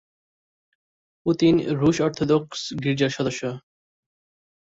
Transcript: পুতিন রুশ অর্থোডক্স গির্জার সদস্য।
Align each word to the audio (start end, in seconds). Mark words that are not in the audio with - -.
পুতিন 1.25 1.55
রুশ 1.79 1.97
অর্থোডক্স 2.01 2.59
গির্জার 2.83 3.09
সদস্য। 3.09 3.41